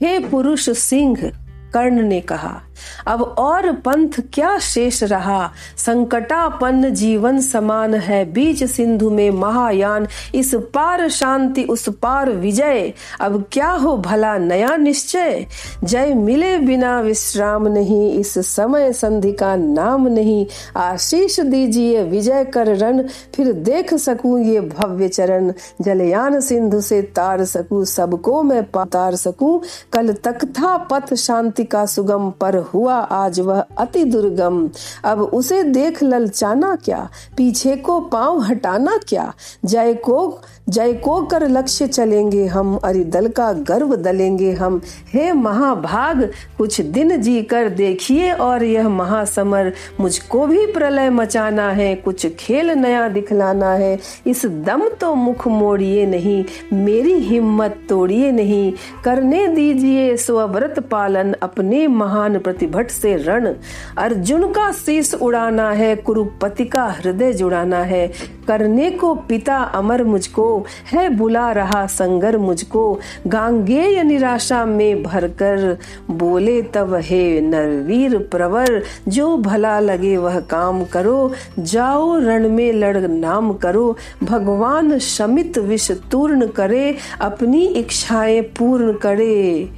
हे 0.00 0.18
पुरुष 0.28 0.68
सिंह 0.78 1.30
कर्ण 1.74 2.02
ने 2.02 2.20
कहा, 2.20 2.60
अब 3.06 3.22
और 3.22 3.70
पंथ 3.76 4.20
क्या 4.32 4.58
शेष 4.58 5.02
रहा? 5.02 5.50
संकटापन्न 5.76 6.90
जीवन 6.94 7.40
समान 7.40 7.94
है 7.94 8.24
बीच 8.32 8.62
सिंधु 8.64 9.10
में 9.10 9.30
महायान, 9.30 10.06
इस 10.34 10.54
पार 10.74 11.08
शांति, 11.08 11.64
उस 11.64 11.88
पार 12.02 12.30
विजय। 12.32 12.92
अब 13.20 13.44
क्या 13.52 13.70
हो 13.70 13.96
भला, 13.98 14.36
नया 14.38 14.76
निश्चय? 14.76 15.46
जय 15.84 16.14
मिले 16.14 16.56
बिना 16.58 17.00
विश्राम 17.00 17.66
नहीं, 17.68 18.12
इस 18.12 18.38
समय 18.46 18.92
संधि 18.92 19.32
का 19.32 19.54
नाम 19.56 20.06
नहीं। 20.08 20.46
आशीष 20.76 21.40
दीजिए 21.40 22.02
विजय 22.04 22.44
कर 22.44 22.74
रण, 22.76 23.02
फिर 23.34 23.52
देख 23.52 23.94
सकूँ 23.94 24.40
ये 24.42 24.60
भव्य 24.60 25.08
चरण। 25.08 25.52
जलयान 25.80 26.40
सिंधु 26.40 26.80
से 26.80 27.02
तार 27.02 27.44
सकूँ, 27.44 27.84
सबको 27.84 28.42
मैं 28.42 28.62
तार 28.74 29.16
सकूँ। 29.16 29.60
कल 29.92 30.12
तक 30.24 30.44
था 30.50 30.76
पथ 30.90 31.14
शांति 31.14 31.63
का 31.64 31.86
सुगम 31.86 32.30
पर 32.30 32.56
हुआ, 32.56 32.94
आज 32.94 33.40
वह 33.40 33.60
अति 33.78 34.04
दुर्गम। 34.04 34.70
अब 35.04 35.20
उसे 35.20 35.62
देख 35.62 36.02
ललचाना 36.02 36.76
क्या? 36.76 37.08
पीछे 37.36 37.76
को 37.76 38.00
पाँव 38.00 38.40
हटाना 38.40 38.98
क्या? 39.08 39.32
जय 39.64 39.94
को 39.94 40.40
जय 40.68 40.92
को 40.92 41.20
कर 41.22 41.48
लक्ष्य 41.48 41.86
चलेंगे 41.86 42.46
हम, 42.46 42.76
अरिदल 42.76 43.28
का 43.28 43.52
गर्व 43.52 43.96
दलेंगे 43.96 44.52
हम। 44.52 44.80
हे 45.12 45.32
महाभाग, 45.32 46.30
कुछ 46.58 46.80
दिन 46.80 47.20
जी 47.20 47.42
कर 47.42 47.68
देखिए 47.68 48.32
और 48.32 48.64
यह 48.64 48.88
महासमर, 48.88 49.72
मुझको 50.00 50.46
भी 50.46 50.66
प्रलय 50.66 51.10
मचाना 51.10 51.70
है, 51.70 51.94
कुछ 51.94 52.26
खेल 52.26 52.70
नया 52.70 53.08
दिखलाना 53.08 53.72
है। 53.72 53.98
इस 54.26 54.46
दम 54.46 54.88
तो 54.88 55.14
मुख 55.14 55.46
मोड़िए 55.48 56.06
नहीं, 56.06 56.44
मेरी 56.72 57.12
हिम्मत 57.12 57.78
तोड़िए 57.88 58.32
नहीं। 58.32 58.72
करने 59.04 59.48
दीजिए 59.48 60.16
स्वव्रत 60.16 60.78
पालन 60.90 61.34
अपने 61.54 61.86
महान 61.86 62.38
प्रतिभट 62.38 62.90
से 62.90 63.16
रण। 63.16 63.54
अर्जुन 63.98 64.52
का 64.52 64.72
शीश 64.72 65.14
उड़ाना 65.14 65.70
है, 65.70 65.96
कुरुपति 65.96 66.64
का 66.64 66.84
हृदय 66.84 67.32
जुड़ाना 67.32 67.78
है। 67.78 68.12
करने 68.48 68.90
को 68.90 69.14
पिता 69.14 69.56
अमर 69.56 70.04
मुझको, 70.04 70.66
है 70.92 71.08
बुला 71.08 71.52
रहा 71.52 71.86
संगर 71.86 72.38
मुझको। 72.38 73.00
गांगेय 73.26 74.02
निराशा 74.02 74.64
में 74.64 75.02
भरकर 75.02 75.78
बोले 76.10 76.62
तब, 76.62 76.94
हे 76.94 77.40
नरवीर 77.40 78.18
प्रवर, 78.18 78.82
जो 79.08 79.36
भला 79.36 79.80
लगे 79.80 80.16
वह 80.16 80.40
काम 80.40 80.84
करो। 80.84 81.32
जाओ 81.58 82.18
रण 82.18 82.48
में 82.48 82.72
लड़ 82.72 82.96
नाम 82.96 83.52
करो। 83.52 83.96
भगवान 84.22 84.98
शमित 84.98 85.58
विष 85.58 85.90
तूर्ण 85.90 86.46
करे, 86.46 86.96
अपनी 87.20 87.66
इच्छाएँ 87.66 88.40
पूर्ण 88.40 88.92
करे। 88.92 89.70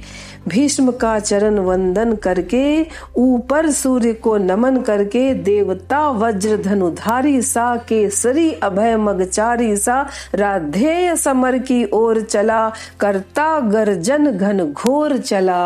भीष्म 0.47 0.91
का 0.91 1.19
चरण 1.19 1.59
वंदन 1.59 2.15
करके, 2.15 2.85
ऊपर 3.15 3.71
सूर्य 3.71 4.13
को 4.13 4.37
नमन 4.37 4.81
करके, 4.81 5.33
देवता 5.33 6.09
वज्र 6.09 6.57
धनुधारी 6.57 7.41
सा, 7.41 7.75
केसरी 7.77 8.51
अभय 8.53 8.97
मगचारी 8.97 9.77
सा, 9.77 10.05
राधेय 10.35 11.15
समर 11.15 11.57
की 11.57 11.85
ओर 11.93 12.21
चला, 12.21 12.71
करता 12.99 13.59
गर्जन 13.59 14.31
घन 14.31 14.73
घोर 14.73 15.17
चला। 15.17 15.63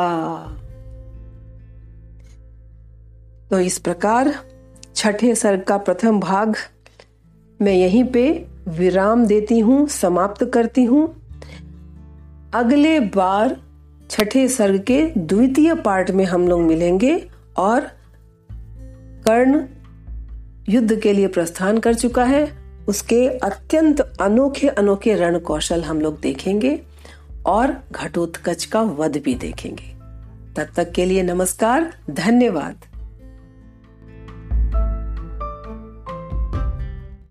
तो 3.50 3.60
इस 3.60 3.78
प्रकार 3.80 4.34
छठे 4.96 5.36
सर्ग 5.36 5.62
का 5.62 5.78
प्रथम 5.78 6.20
भाग 6.20 6.56
मैं 7.62 7.74
यहीं 7.74 8.04
पे 8.04 8.46
विराम 8.68 9.26
देती 9.26 9.60
हूँ, 9.60 9.88
समाप्त 9.88 10.46
करती 10.46 10.84
हूँ। 10.84 11.22
अगले 12.54 13.00
बार 13.00 13.58
छठे 14.12 14.48
सर्ग 14.48 14.82
के 14.82 15.12
द्वितीय 15.18 15.74
पार्ट 15.76 16.12
में 16.12 16.26
हम 16.26 16.48
लोग 16.48 16.62
मिलेंगे 16.62 17.30
और 17.58 17.80
कर्ण 19.28 19.64
युद्ध 20.70 21.00
के 21.00 21.14
लिए 21.14 21.28
प्रस्थान 21.28 21.78
कर 21.78 21.94
चुका 21.94 22.24
है। 22.24 22.52
उसके 22.88 23.28
अत्यंत 23.28 24.02
अनोखे 24.02 24.68
अनोखे 24.68 25.16
रण 25.16 25.40
कौशल 25.40 25.84
हम 25.84 26.02
लोग 26.02 26.22
देखेंगे 26.22 26.82
और 27.46 27.84
घटोत्कच 27.92 28.66
का 28.66 28.82
वध 28.82 29.18
भी 29.18 29.36
देखेंगे। 29.36 29.94
तब 30.56 30.68
तक 30.76 30.92
के 30.92 31.06
लिए 31.06 31.24
नमस्कार, 31.24 31.94
धन्यवाद। 32.10 32.76